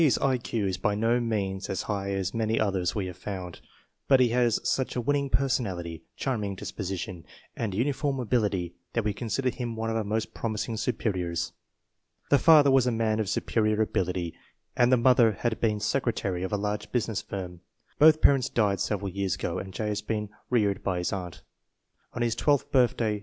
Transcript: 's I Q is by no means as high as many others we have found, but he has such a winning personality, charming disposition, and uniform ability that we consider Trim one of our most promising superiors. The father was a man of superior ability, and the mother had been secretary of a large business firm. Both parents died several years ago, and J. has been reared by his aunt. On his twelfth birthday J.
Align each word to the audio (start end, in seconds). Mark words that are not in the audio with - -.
's 0.01 0.17
I 0.17 0.39
Q 0.39 0.65
is 0.65 0.77
by 0.79 0.95
no 0.95 1.19
means 1.19 1.69
as 1.69 1.83
high 1.83 2.09
as 2.13 2.33
many 2.33 2.59
others 2.59 2.95
we 2.95 3.05
have 3.05 3.17
found, 3.17 3.61
but 4.07 4.19
he 4.19 4.29
has 4.29 4.59
such 4.67 4.95
a 4.95 4.99
winning 5.01 5.29
personality, 5.29 6.01
charming 6.15 6.55
disposition, 6.55 7.23
and 7.55 7.75
uniform 7.75 8.19
ability 8.19 8.73
that 8.93 9.03
we 9.03 9.13
consider 9.13 9.51
Trim 9.51 9.75
one 9.75 9.91
of 9.91 9.95
our 9.95 10.03
most 10.03 10.33
promising 10.33 10.75
superiors. 10.77 11.51
The 12.31 12.39
father 12.39 12.71
was 12.71 12.87
a 12.87 12.91
man 12.91 13.19
of 13.19 13.29
superior 13.29 13.79
ability, 13.79 14.33
and 14.75 14.91
the 14.91 14.97
mother 14.97 15.33
had 15.33 15.61
been 15.61 15.79
secretary 15.79 16.41
of 16.41 16.51
a 16.51 16.57
large 16.57 16.91
business 16.91 17.21
firm. 17.21 17.61
Both 17.99 18.21
parents 18.21 18.49
died 18.49 18.79
several 18.79 19.09
years 19.09 19.35
ago, 19.35 19.59
and 19.59 19.71
J. 19.71 19.89
has 19.89 20.01
been 20.01 20.29
reared 20.49 20.81
by 20.83 20.97
his 20.97 21.13
aunt. 21.13 21.43
On 22.13 22.23
his 22.23 22.33
twelfth 22.33 22.71
birthday 22.71 23.17
J. 23.19 23.19